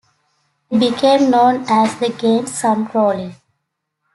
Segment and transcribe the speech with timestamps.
[0.71, 3.35] They became known as 'The Giant Sun Trolley'.